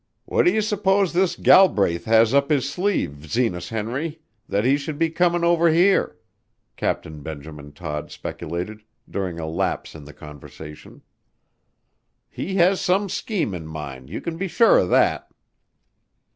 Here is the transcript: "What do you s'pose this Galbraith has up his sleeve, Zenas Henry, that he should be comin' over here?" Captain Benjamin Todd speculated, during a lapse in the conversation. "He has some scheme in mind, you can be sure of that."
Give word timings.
"What 0.25 0.45
do 0.47 0.51
you 0.51 0.63
s'pose 0.63 1.13
this 1.13 1.35
Galbraith 1.35 2.05
has 2.05 2.33
up 2.33 2.49
his 2.49 2.67
sleeve, 2.67 3.27
Zenas 3.29 3.69
Henry, 3.69 4.19
that 4.49 4.65
he 4.65 4.75
should 4.75 4.97
be 4.97 5.11
comin' 5.11 5.43
over 5.43 5.69
here?" 5.69 6.17
Captain 6.75 7.21
Benjamin 7.21 7.71
Todd 7.71 8.09
speculated, 8.09 8.81
during 9.07 9.39
a 9.39 9.45
lapse 9.45 9.93
in 9.93 10.05
the 10.05 10.13
conversation. 10.13 11.03
"He 12.31 12.55
has 12.55 12.81
some 12.81 13.09
scheme 13.09 13.53
in 13.53 13.67
mind, 13.67 14.09
you 14.09 14.21
can 14.21 14.37
be 14.37 14.47
sure 14.47 14.79
of 14.79 14.89
that." 14.89 15.29